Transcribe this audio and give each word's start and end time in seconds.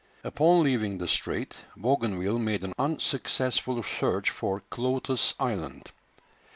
Upon 0.23 0.63
leaving 0.63 0.97
the 0.97 1.07
strait, 1.07 1.53
Bougainville 1.77 2.39
made 2.39 2.63
an 2.63 2.73
unsuccessful 2.79 3.83
search 3.83 4.31
for 4.31 4.63
Cloates 4.71 5.35
Island. 5.39 5.91